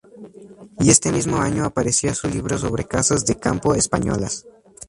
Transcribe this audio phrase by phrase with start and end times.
[0.79, 4.47] Y este mismo año aparecía su libro sobre casas de campo españolas.